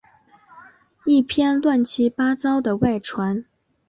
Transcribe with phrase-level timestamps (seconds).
[1.05, 3.45] 一篇乱七八糟的外传